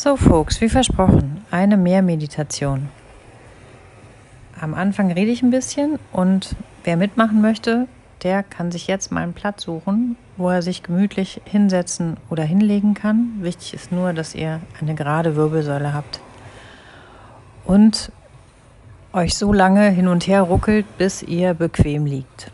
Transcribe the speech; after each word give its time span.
So, 0.00 0.14
Folks, 0.14 0.60
wie 0.60 0.68
versprochen, 0.68 1.44
eine 1.50 1.76
Mehrmeditation. 1.76 2.88
Am 4.60 4.74
Anfang 4.74 5.10
rede 5.10 5.32
ich 5.32 5.42
ein 5.42 5.50
bisschen 5.50 5.98
und 6.12 6.54
wer 6.84 6.96
mitmachen 6.96 7.40
möchte, 7.40 7.88
der 8.22 8.44
kann 8.44 8.70
sich 8.70 8.86
jetzt 8.86 9.10
mal 9.10 9.24
einen 9.24 9.32
Platz 9.32 9.64
suchen, 9.64 10.16
wo 10.36 10.50
er 10.50 10.62
sich 10.62 10.84
gemütlich 10.84 11.40
hinsetzen 11.46 12.16
oder 12.30 12.44
hinlegen 12.44 12.94
kann. 12.94 13.38
Wichtig 13.40 13.74
ist 13.74 13.90
nur, 13.90 14.12
dass 14.12 14.36
ihr 14.36 14.60
eine 14.80 14.94
gerade 14.94 15.34
Wirbelsäule 15.34 15.92
habt 15.92 16.20
und 17.64 18.12
euch 19.12 19.34
so 19.34 19.52
lange 19.52 19.90
hin 19.90 20.06
und 20.06 20.28
her 20.28 20.42
ruckelt, 20.42 20.86
bis 20.96 21.24
ihr 21.24 21.54
bequem 21.54 22.06
liegt. 22.06 22.52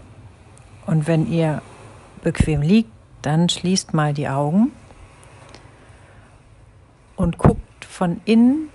Und 0.86 1.06
wenn 1.06 1.30
ihr 1.30 1.60
bequem 2.22 2.62
liegt, 2.62 2.90
dann 3.20 3.50
schließt 3.50 3.92
mal 3.92 4.14
die 4.14 4.30
Augen 4.30 4.72
und 7.16 7.38
guckt 7.38 7.84
von 7.84 8.20
innen 8.24 8.70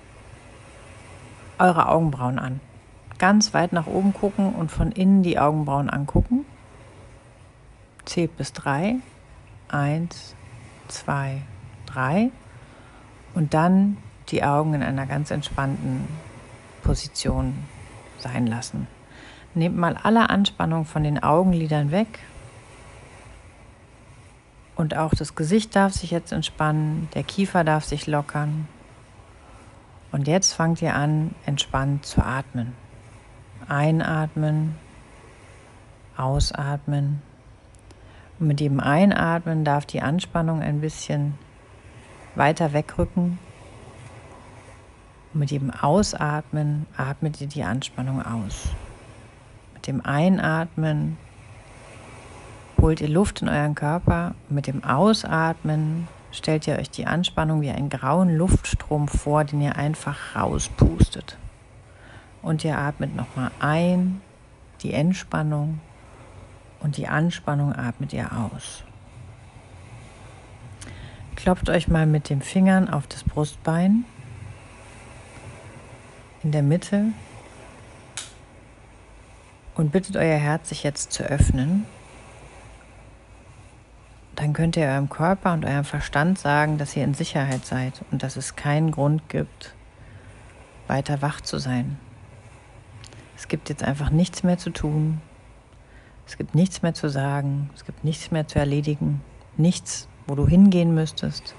eure 1.57 1.89
Augenbrauen 1.89 2.39
an. 2.39 2.59
Ganz 3.17 3.53
weit 3.53 3.73
nach 3.73 3.87
oben 3.87 4.13
gucken 4.13 4.53
und 4.53 4.71
von 4.71 4.91
innen 4.91 5.23
die 5.23 5.37
Augenbrauen 5.37 5.89
angucken. 5.89 6.45
Zählt 8.05 8.35
bis 8.37 8.53
drei. 8.53 8.95
Eins, 9.67 10.35
zwei, 10.87 11.41
drei. 11.85 12.31
Und 13.35 13.53
dann 13.53 13.97
die 14.29 14.43
Augen 14.43 14.73
in 14.73 14.83
einer 14.83 15.05
ganz 15.05 15.31
entspannten 15.31 16.07
Position 16.81 17.55
sein 18.19 18.47
lassen. 18.47 18.87
Nehmt 19.53 19.77
mal 19.77 19.97
alle 20.01 20.29
Anspannung 20.29 20.85
von 20.85 21.03
den 21.03 21.21
Augenlidern 21.21 21.91
weg 21.91 22.19
und 24.79 24.95
auch 24.95 25.13
das 25.13 25.35
Gesicht 25.35 25.75
darf 25.75 25.91
sich 25.91 26.09
jetzt 26.09 26.31
entspannen, 26.31 27.09
der 27.13 27.23
Kiefer 27.23 27.65
darf 27.65 27.83
sich 27.83 28.07
lockern. 28.07 28.65
Und 30.13 30.25
jetzt 30.25 30.53
fangt 30.53 30.81
ihr 30.81 30.95
an, 30.95 31.35
entspannt 31.45 32.05
zu 32.05 32.23
atmen. 32.23 32.73
Einatmen, 33.67 34.77
ausatmen. 36.15 37.21
Und 38.39 38.47
mit 38.47 38.61
jedem 38.61 38.79
Einatmen 38.79 39.65
darf 39.65 39.85
die 39.85 40.01
Anspannung 40.01 40.61
ein 40.61 40.79
bisschen 40.79 41.37
weiter 42.35 42.71
wegrücken. 42.71 43.37
Und 45.33 45.39
mit 45.41 45.51
jedem 45.51 45.71
Ausatmen 45.71 46.85
atmet 46.95 47.41
ihr 47.41 47.47
die 47.47 47.63
Anspannung 47.63 48.25
aus. 48.25 48.69
Mit 49.73 49.87
dem 49.87 50.05
Einatmen 50.05 51.17
holt 52.81 53.01
ihr 53.01 53.09
Luft 53.09 53.41
in 53.41 53.49
euren 53.49 53.75
Körper. 53.75 54.35
Mit 54.49 54.67
dem 54.67 54.83
Ausatmen 54.83 56.07
stellt 56.31 56.67
ihr 56.67 56.77
euch 56.77 56.89
die 56.89 57.05
Anspannung 57.05 57.61
wie 57.61 57.69
einen 57.69 57.89
grauen 57.89 58.35
Luftstrom 58.35 59.07
vor, 59.07 59.43
den 59.43 59.61
ihr 59.61 59.75
einfach 59.75 60.35
rauspustet. 60.35 61.37
Und 62.41 62.63
ihr 62.63 62.77
atmet 62.77 63.15
nochmal 63.15 63.51
ein, 63.59 64.21
die 64.81 64.93
Entspannung 64.93 65.79
und 66.79 66.97
die 66.97 67.07
Anspannung 67.07 67.75
atmet 67.75 68.13
ihr 68.13 68.31
aus. 68.31 68.83
Klopft 71.35 71.69
euch 71.69 71.87
mal 71.87 72.05
mit 72.05 72.29
den 72.29 72.41
Fingern 72.41 72.89
auf 72.89 73.07
das 73.07 73.23
Brustbein 73.23 74.05
in 76.43 76.51
der 76.51 76.63
Mitte 76.63 77.05
und 79.75 79.91
bittet 79.91 80.15
euer 80.15 80.37
Herz, 80.37 80.69
sich 80.69 80.83
jetzt 80.83 81.11
zu 81.11 81.23
öffnen 81.23 81.85
dann 84.49 84.53
könnt 84.55 84.77
ihr 84.77 84.87
eurem 84.87 85.09
Körper 85.09 85.53
und 85.53 85.63
eurem 85.63 85.83
Verstand 85.83 86.39
sagen, 86.39 86.79
dass 86.79 86.97
ihr 86.97 87.03
in 87.03 87.13
Sicherheit 87.13 87.67
seid 87.67 88.03
und 88.09 88.23
dass 88.23 88.35
es 88.35 88.55
keinen 88.55 88.89
Grund 88.89 89.29
gibt, 89.29 89.75
weiter 90.87 91.21
wach 91.21 91.39
zu 91.41 91.59
sein. 91.59 91.99
Es 93.37 93.47
gibt 93.47 93.69
jetzt 93.69 93.83
einfach 93.83 94.09
nichts 94.09 94.41
mehr 94.41 94.57
zu 94.57 94.71
tun. 94.71 95.21
Es 96.25 96.35
gibt 96.35 96.55
nichts 96.55 96.81
mehr 96.81 96.95
zu 96.95 97.09
sagen. 97.09 97.69
Es 97.75 97.85
gibt 97.85 98.03
nichts 98.03 98.31
mehr 98.31 98.47
zu 98.47 98.57
erledigen. 98.57 99.21
Nichts, 99.55 100.07
wo 100.25 100.33
du 100.33 100.47
hingehen 100.47 100.95
müsstest. 100.95 101.53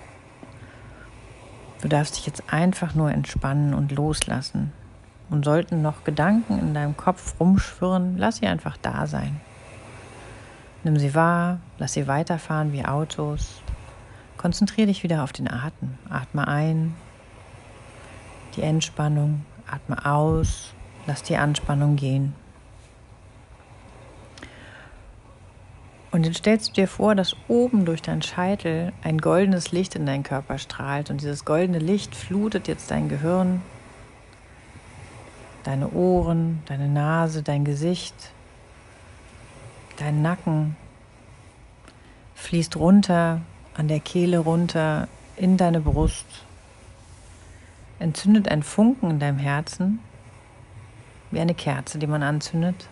Du 1.82 1.86
darfst 1.86 2.16
dich 2.16 2.26
jetzt 2.26 2.52
einfach 2.52 2.96
nur 2.96 3.12
entspannen 3.12 3.72
und 3.72 3.92
loslassen. 3.92 4.72
Und 5.30 5.44
sollten 5.44 5.80
noch 5.80 6.02
Gedanken 6.02 6.58
in 6.58 6.74
deinem 6.74 6.96
Kopf 6.96 7.38
rumschwirren, 7.38 8.18
lass 8.18 8.38
sie 8.38 8.48
einfach 8.48 8.76
da 8.78 9.06
sein. 9.06 9.40
Nimm 10.82 10.98
sie 10.98 11.14
wahr, 11.14 11.60
lass 11.78 11.92
sie 11.92 12.06
weiterfahren 12.06 12.72
wie 12.72 12.84
Autos. 12.84 13.60
Konzentriere 14.38 14.86
dich 14.86 15.02
wieder 15.02 15.22
auf 15.22 15.32
den 15.32 15.50
Atem. 15.50 15.98
Atme 16.08 16.48
ein, 16.48 16.94
die 18.56 18.62
Entspannung, 18.62 19.44
atme 19.70 20.06
aus, 20.06 20.72
lass 21.06 21.22
die 21.22 21.36
Anspannung 21.36 21.96
gehen. 21.96 22.34
Und 26.12 26.26
dann 26.26 26.34
stellst 26.34 26.70
du 26.70 26.72
dir 26.72 26.88
vor, 26.88 27.14
dass 27.14 27.36
oben 27.46 27.84
durch 27.84 28.02
deinen 28.02 28.22
Scheitel 28.22 28.92
ein 29.04 29.18
goldenes 29.18 29.70
Licht 29.70 29.94
in 29.94 30.06
deinen 30.06 30.24
Körper 30.24 30.58
strahlt. 30.58 31.10
Und 31.10 31.20
dieses 31.20 31.44
goldene 31.44 31.78
Licht 31.78 32.16
flutet 32.16 32.66
jetzt 32.66 32.90
dein 32.90 33.08
Gehirn, 33.08 33.62
deine 35.62 35.90
Ohren, 35.90 36.62
deine 36.66 36.88
Nase, 36.88 37.42
dein 37.42 37.64
Gesicht, 37.64 38.32
Dein 40.00 40.22
Nacken 40.22 40.76
fließt 42.34 42.74
runter, 42.76 43.42
an 43.74 43.86
der 43.86 44.00
Kehle 44.00 44.38
runter, 44.38 45.08
in 45.36 45.58
deine 45.58 45.80
Brust. 45.80 46.24
Entzündet 47.98 48.48
ein 48.48 48.62
Funken 48.62 49.10
in 49.10 49.18
deinem 49.18 49.36
Herzen, 49.36 49.98
wie 51.30 51.38
eine 51.38 51.52
Kerze, 51.52 51.98
die 51.98 52.06
man 52.06 52.22
anzündet. 52.22 52.88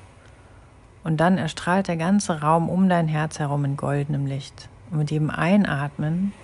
Und 1.03 1.17
dann 1.17 1.39
erstrahlt 1.39 1.89
der 1.89 1.97
ganze 1.97 2.43
Raum 2.43 2.69
um 2.69 2.91
dein 2.91 3.09
Herz 3.09 3.39
herum 3.39 3.65
in 3.65 3.79
goldenem 3.79 4.27
Licht. 4.27 4.69
Und 4.91 4.99
mit 4.99 5.11
jedem 5.11 5.31
Einatmen 5.31 6.35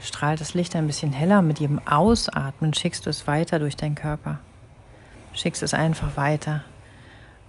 strahlt 0.00 0.40
das 0.40 0.54
Licht 0.54 0.74
ein 0.74 0.88
bisschen 0.88 1.12
heller. 1.12 1.42
Mit 1.42 1.60
jedem 1.60 1.80
Ausatmen 1.86 2.74
schickst 2.74 3.06
du 3.06 3.10
es 3.10 3.28
weiter 3.28 3.60
durch 3.60 3.76
deinen 3.76 3.94
Körper. 3.94 4.40
Schickst 5.32 5.62
es 5.62 5.74
einfach 5.74 6.16
weiter. 6.16 6.64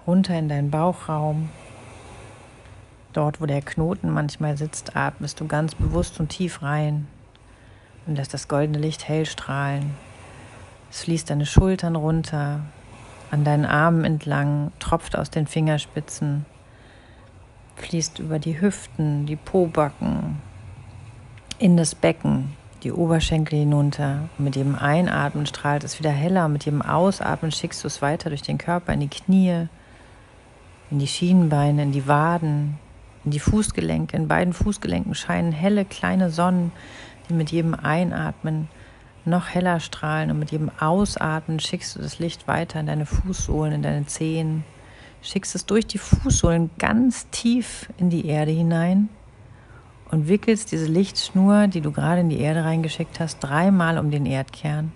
Runter 0.06 0.38
in 0.38 0.50
deinen 0.50 0.70
Bauchraum, 0.70 1.50
Dort, 3.14 3.40
wo 3.40 3.46
der 3.46 3.62
Knoten 3.62 4.10
manchmal 4.10 4.58
sitzt, 4.58 4.96
atmest 4.96 5.40
du 5.40 5.48
ganz 5.48 5.76
bewusst 5.76 6.20
und 6.20 6.30
tief 6.30 6.64
rein 6.64 7.08
und 8.08 8.16
lässt 8.16 8.34
das 8.34 8.48
goldene 8.48 8.80
Licht 8.80 9.08
hell 9.08 9.26
strahlen. 9.26 9.92
Es 10.90 11.04
fließt 11.04 11.30
deine 11.30 11.46
Schultern 11.46 11.96
runter, 11.96 12.62
an 13.30 13.44
deinen 13.44 13.66
Armen 13.66 14.04
entlang, 14.04 14.72
tropft 14.80 15.18
aus 15.18 15.30
den 15.30 15.48
Fingerspitzen, 15.48 16.46
fließt 17.76 18.20
über 18.20 18.40
die 18.40 18.60
Hüften, 18.60 19.26
die 19.26 19.36
Pobacken, 19.36 20.42
in 21.60 21.78
das 21.78 21.96
Becken, 21.96 22.56
die 22.84 22.92
Oberschenkel 22.92 23.60
hinunter. 23.60 24.30
Und 24.38 24.46
mit 24.46 24.56
jedem 24.56 24.76
Einatmen 24.76 25.46
strahlt 25.46 25.84
es 25.84 26.00
wieder 26.00 26.12
heller. 26.12 26.48
Mit 26.48 26.66
jedem 26.66 26.82
Ausatmen 26.82 27.52
schickst 27.52 27.84
du 27.84 27.88
es 27.88 28.02
weiter 28.02 28.30
durch 28.30 28.42
den 28.42 28.58
Körper 28.58 28.94
in 28.94 29.00
die 29.00 29.08
Knie, 29.08 29.68
in 30.92 31.00
die 31.00 31.08
Schienenbeine, 31.08 31.84
in 31.84 31.92
die 31.92 32.08
Waden, 32.08 32.78
die 33.32 33.40
Fußgelenke, 33.40 34.18
in 34.18 34.28
beiden 34.28 34.54
Fußgelenken 34.54 35.16
scheinen 35.16 35.52
helle 35.52 35.86
kleine 35.86 36.30
Sonnen, 36.30 36.72
die 37.30 37.34
mit 37.34 37.52
jedem 37.52 37.74
Einatmen 37.74 38.68
noch 39.26 39.48
heller 39.48 39.80
strahlen 39.80 40.32
und 40.32 40.40
mit 40.40 40.52
jedem 40.52 40.70
Ausatmen 40.80 41.60
schickst 41.60 41.96
du 41.96 42.02
das 42.02 42.20
Licht 42.20 42.48
weiter 42.48 42.80
in 42.80 42.88
deine 42.88 43.06
Fußsohlen, 43.06 43.74
in 43.74 43.82
deine 43.82 44.06
Zehen, 44.06 44.66
schickst 45.22 45.56
es 45.56 45.66
durch 45.66 45.88
die 45.88 45.98
Fußsohlen 45.98 46.70
ganz 46.78 47.30
tief 47.30 47.90
in 47.98 48.10
die 48.10 48.28
Erde 48.28 48.52
hinein 48.52 49.08
und 50.12 50.28
wickelst 50.28 50.72
diese 50.72 50.88
Lichtschnur, 50.88 51.68
die 51.68 51.82
du 51.82 51.92
gerade 51.92 52.22
in 52.22 52.30
die 52.30 52.40
Erde 52.40 52.66
reingeschickt 52.66 53.20
hast, 53.20 53.40
dreimal 53.40 53.98
um 53.98 54.12
den 54.12 54.26
Erdkern. 54.26 54.92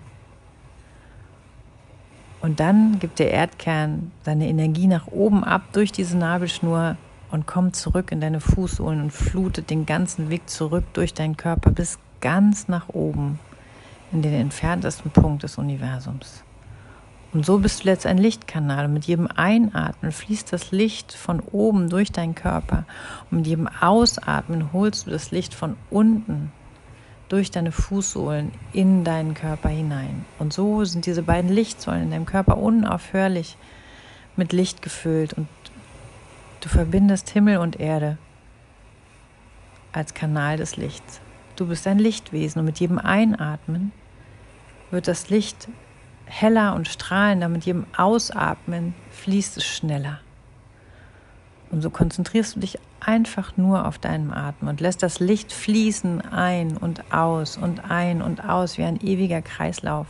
Und 2.40 2.60
dann 2.60 2.98
gibt 2.98 3.18
der 3.18 3.32
Erdkern 3.32 4.12
seine 4.22 4.46
Energie 4.46 4.86
nach 4.86 5.08
oben 5.08 5.42
ab 5.42 5.72
durch 5.72 5.90
diese 5.90 6.16
Nabelschnur 6.16 6.96
und 7.30 7.46
kommt 7.46 7.76
zurück 7.76 8.12
in 8.12 8.20
deine 8.20 8.40
Fußsohlen 8.40 9.02
und 9.02 9.12
flutet 9.12 9.70
den 9.70 9.86
ganzen 9.86 10.30
Weg 10.30 10.48
zurück 10.48 10.84
durch 10.92 11.14
deinen 11.14 11.36
Körper 11.36 11.70
bis 11.70 11.98
ganz 12.20 12.68
nach 12.68 12.88
oben 12.88 13.38
in 14.12 14.22
den 14.22 14.34
entferntesten 14.34 15.10
Punkt 15.10 15.42
des 15.42 15.58
Universums. 15.58 16.42
Und 17.32 17.44
so 17.44 17.58
bist 17.58 17.84
du 17.84 17.88
jetzt 17.88 18.06
ein 18.06 18.18
Lichtkanal. 18.18 18.86
Und 18.86 18.94
mit 18.94 19.04
jedem 19.04 19.26
Einatmen 19.26 20.12
fließt 20.12 20.52
das 20.52 20.70
Licht 20.70 21.12
von 21.12 21.40
oben 21.40 21.90
durch 21.90 22.10
deinen 22.10 22.34
Körper. 22.34 22.84
Und 23.30 23.38
mit 23.38 23.46
jedem 23.46 23.68
Ausatmen 23.68 24.72
holst 24.72 25.06
du 25.06 25.10
das 25.10 25.30
Licht 25.30 25.52
von 25.52 25.76
unten 25.90 26.52
durch 27.28 27.50
deine 27.50 27.72
Fußsohlen 27.72 28.52
in 28.72 29.04
deinen 29.04 29.34
Körper 29.34 29.68
hinein. 29.68 30.24
Und 30.38 30.54
so 30.54 30.84
sind 30.84 31.04
diese 31.04 31.22
beiden 31.22 31.50
Lichtsäulen 31.50 32.04
in 32.04 32.10
deinem 32.10 32.26
Körper 32.26 32.56
unaufhörlich 32.56 33.58
mit 34.36 34.54
Licht 34.54 34.80
gefüllt 34.80 35.34
und 35.34 35.46
Du 36.60 36.68
verbindest 36.68 37.30
Himmel 37.30 37.58
und 37.58 37.78
Erde 37.78 38.18
als 39.92 40.12
Kanal 40.12 40.56
des 40.56 40.76
Lichts. 40.76 41.20
Du 41.54 41.66
bist 41.66 41.86
ein 41.86 42.00
Lichtwesen 42.00 42.58
und 42.58 42.64
mit 42.64 42.80
jedem 42.80 42.98
Einatmen 42.98 43.92
wird 44.90 45.06
das 45.06 45.30
Licht 45.30 45.68
heller 46.26 46.74
und 46.74 46.88
strahlender. 46.88 47.48
Mit 47.48 47.64
jedem 47.64 47.86
Ausatmen 47.96 48.94
fließt 49.10 49.56
es 49.56 49.64
schneller. 49.64 50.18
Und 51.70 51.82
so 51.82 51.90
konzentrierst 51.90 52.56
du 52.56 52.60
dich 52.60 52.78
einfach 52.98 53.56
nur 53.56 53.86
auf 53.86 53.98
deinen 53.98 54.32
Atem 54.32 54.66
und 54.66 54.80
lässt 54.80 55.02
das 55.04 55.20
Licht 55.20 55.52
fließen 55.52 56.22
ein 56.22 56.76
und 56.76 57.12
aus 57.12 57.56
und 57.56 57.88
ein 57.88 58.20
und 58.20 58.44
aus 58.44 58.78
wie 58.78 58.84
ein 58.84 59.00
ewiger 59.00 59.42
Kreislauf. 59.42 60.08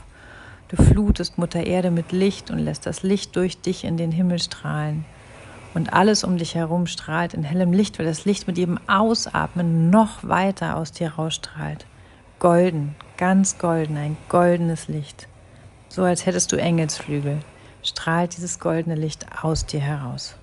Du 0.69 0.83
flutest 0.83 1.37
Mutter 1.37 1.67
Erde 1.67 1.91
mit 1.91 2.13
Licht 2.13 2.51
und 2.51 2.59
lässt 2.59 2.87
das 2.87 3.03
Licht 3.03 3.37
durch 3.37 3.61
dich 3.61 3.85
in 3.85 3.99
den 3.99 4.13
Himmel 4.13 4.39
strahlen. 4.39 5.05
Und 5.79 5.93
alles 5.93 6.25
um 6.25 6.39
dich 6.39 6.57
herum 6.57 6.89
strahlt 6.89 7.35
in 7.35 7.45
hellem 7.45 7.73
Licht, 7.73 8.01
weil 8.01 8.07
das 8.07 8.25
Licht 8.25 8.49
mit 8.49 8.59
jedem 8.59 8.81
Ausatmen 8.89 9.91
noch 9.91 10.25
weiter 10.25 10.77
aus 10.77 10.91
dir 10.91 11.13
rausstrahlt. 11.13 11.87
Golden, 12.41 12.97
ganz 13.17 13.59
golden, 13.59 13.97
ein 13.97 14.17
goldenes 14.29 14.89
Licht. 14.89 15.29
So 15.89 16.03
als 16.03 16.27
hättest 16.27 16.51
du 16.51 16.57
Engelsflügel, 16.57 17.39
strahlt 17.85 18.37
dieses 18.37 18.59
goldene 18.59 18.97
Licht 18.97 19.27
aus 19.41 19.67
dir 19.67 19.79
heraus. 19.79 20.35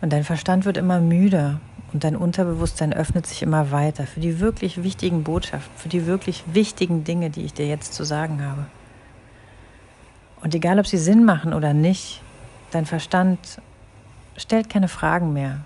Und 0.00 0.14
dein 0.14 0.24
Verstand 0.24 0.64
wird 0.64 0.78
immer 0.78 0.98
müder 0.98 1.60
und 1.92 2.04
dein 2.04 2.16
Unterbewusstsein 2.16 2.94
öffnet 2.94 3.26
sich 3.26 3.42
immer 3.42 3.70
weiter 3.70 4.06
für 4.06 4.20
die 4.20 4.40
wirklich 4.40 4.82
wichtigen 4.82 5.24
Botschaften, 5.24 5.76
für 5.76 5.90
die 5.90 6.06
wirklich 6.06 6.42
wichtigen 6.54 7.04
Dinge, 7.04 7.28
die 7.28 7.44
ich 7.44 7.52
dir 7.52 7.66
jetzt 7.66 7.92
zu 7.92 8.04
sagen 8.04 8.42
habe. 8.42 8.64
Und 10.40 10.54
egal, 10.54 10.78
ob 10.78 10.86
sie 10.86 10.96
Sinn 10.96 11.26
machen 11.26 11.52
oder 11.52 11.74
nicht, 11.74 12.22
dein 12.70 12.86
Verstand 12.86 13.38
stellt 14.36 14.68
keine 14.68 14.88
Fragen 14.88 15.32
mehr. 15.32 15.60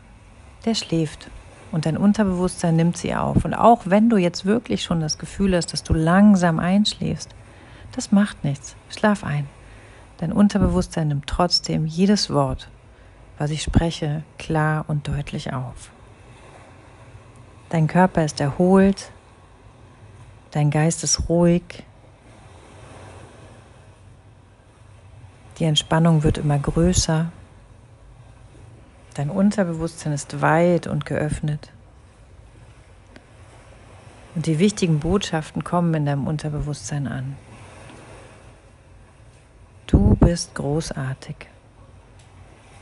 Der 0.64 0.74
schläft 0.74 1.30
und 1.72 1.86
dein 1.86 1.96
Unterbewusstsein 1.96 2.76
nimmt 2.76 2.96
sie 2.96 3.14
auf. 3.14 3.44
Und 3.44 3.54
auch 3.54 3.82
wenn 3.84 4.08
du 4.08 4.16
jetzt 4.16 4.44
wirklich 4.44 4.82
schon 4.82 5.00
das 5.00 5.18
Gefühl 5.18 5.56
hast, 5.56 5.72
dass 5.72 5.82
du 5.82 5.94
langsam 5.94 6.58
einschläfst, 6.58 7.30
das 7.92 8.12
macht 8.12 8.44
nichts. 8.44 8.76
Schlaf 8.88 9.24
ein. 9.24 9.46
Dein 10.18 10.32
Unterbewusstsein 10.32 11.08
nimmt 11.08 11.26
trotzdem 11.26 11.86
jedes 11.86 12.30
Wort 12.30 12.68
was 13.42 13.50
ich 13.50 13.62
spreche, 13.62 14.22
klar 14.38 14.84
und 14.86 15.08
deutlich 15.08 15.52
auf. 15.52 15.90
Dein 17.70 17.88
Körper 17.88 18.24
ist 18.24 18.40
erholt, 18.40 19.10
dein 20.52 20.70
Geist 20.70 21.02
ist 21.02 21.28
ruhig, 21.28 21.82
die 25.58 25.64
Entspannung 25.64 26.22
wird 26.22 26.38
immer 26.38 26.58
größer, 26.58 27.30
dein 29.14 29.30
Unterbewusstsein 29.30 30.12
ist 30.12 30.40
weit 30.40 30.86
und 30.86 31.04
geöffnet. 31.04 31.70
Und 34.34 34.46
die 34.46 34.58
wichtigen 34.58 34.98
Botschaften 34.98 35.62
kommen 35.62 35.92
in 35.94 36.06
deinem 36.06 36.26
Unterbewusstsein 36.26 37.06
an. 37.06 37.36
Du 39.86 40.16
bist 40.16 40.54
großartig. 40.54 41.36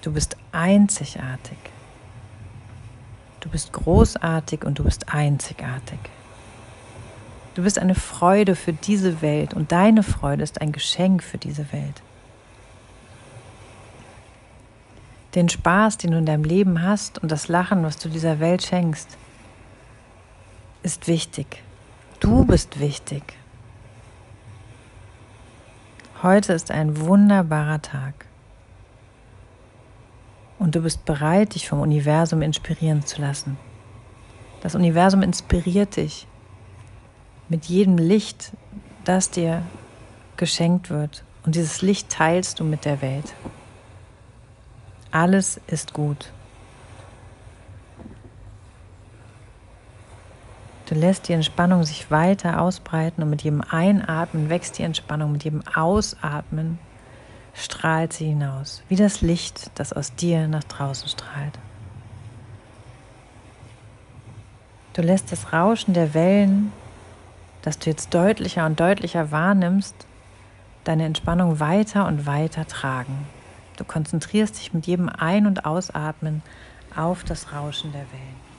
Du 0.02 0.12
bist 0.12 0.36
einzigartig. 0.52 1.58
Du 3.40 3.48
bist 3.48 3.72
großartig 3.72 4.64
und 4.64 4.78
du 4.78 4.84
bist 4.84 5.12
einzigartig. 5.12 5.98
Du 7.54 7.64
bist 7.64 7.78
eine 7.78 7.96
Freude 7.96 8.54
für 8.54 8.72
diese 8.72 9.22
Welt 9.22 9.54
und 9.54 9.72
deine 9.72 10.04
Freude 10.04 10.44
ist 10.44 10.60
ein 10.60 10.70
Geschenk 10.70 11.22
für 11.22 11.38
diese 11.38 11.72
Welt. 11.72 12.00
Den 15.34 15.48
Spaß, 15.48 15.98
den 15.98 16.10
du 16.10 16.18
in 16.18 16.26
deinem 16.26 16.44
Leben 16.44 16.82
hast 16.82 17.18
und 17.18 17.30
das 17.30 17.48
Lachen, 17.48 17.84
was 17.84 17.98
du 17.98 18.08
dieser 18.08 18.40
Welt 18.40 18.62
schenkst, 18.62 19.16
ist 20.82 21.06
wichtig. 21.06 21.62
Du 22.18 22.44
bist 22.44 22.80
wichtig. 22.80 23.22
Heute 26.22 26.52
ist 26.52 26.70
ein 26.70 27.00
wunderbarer 27.00 27.80
Tag 27.80 28.26
und 30.58 30.74
du 30.74 30.82
bist 30.82 31.04
bereit, 31.04 31.54
dich 31.54 31.68
vom 31.68 31.80
Universum 31.80 32.42
inspirieren 32.42 33.06
zu 33.06 33.20
lassen. 33.22 33.56
Das 34.60 34.74
Universum 34.74 35.22
inspiriert 35.22 35.96
dich 35.96 36.26
mit 37.48 37.66
jedem 37.66 37.96
Licht, 37.96 38.52
das 39.04 39.30
dir 39.30 39.62
geschenkt 40.36 40.90
wird. 40.90 41.24
Und 41.46 41.54
dieses 41.54 41.80
Licht 41.80 42.10
teilst 42.10 42.60
du 42.60 42.64
mit 42.64 42.84
der 42.84 43.00
Welt. 43.00 43.34
Alles 45.10 45.60
ist 45.66 45.92
gut. 45.92 46.32
Du 50.86 50.94
lässt 50.94 51.28
die 51.28 51.32
Entspannung 51.34 51.84
sich 51.84 52.10
weiter 52.10 52.60
ausbreiten 52.60 53.22
und 53.22 53.30
mit 53.30 53.42
jedem 53.42 53.62
Einatmen 53.62 54.48
wächst 54.50 54.78
die 54.78 54.82
Entspannung, 54.82 55.32
mit 55.32 55.44
jedem 55.44 55.62
Ausatmen 55.74 56.78
strahlt 57.54 58.12
sie 58.12 58.26
hinaus, 58.26 58.82
wie 58.88 58.96
das 58.96 59.20
Licht, 59.20 59.70
das 59.76 59.92
aus 59.92 60.14
dir 60.14 60.48
nach 60.48 60.64
draußen 60.64 61.08
strahlt. 61.08 61.58
Du 64.92 65.02
lässt 65.02 65.30
das 65.30 65.52
Rauschen 65.52 65.94
der 65.94 66.14
Wellen, 66.14 66.72
das 67.62 67.78
du 67.78 67.90
jetzt 67.90 68.12
deutlicher 68.12 68.66
und 68.66 68.80
deutlicher 68.80 69.30
wahrnimmst, 69.30 69.94
deine 70.84 71.04
Entspannung 71.04 71.60
weiter 71.60 72.06
und 72.06 72.26
weiter 72.26 72.66
tragen. 72.66 73.26
Du 73.80 73.86
konzentrierst 73.86 74.58
dich 74.58 74.74
mit 74.74 74.86
jedem 74.86 75.08
Ein- 75.08 75.46
und 75.46 75.64
Ausatmen 75.64 76.42
auf 76.94 77.24
das 77.24 77.54
Rauschen 77.54 77.92
der 77.92 78.02
Wellen. 78.12 78.49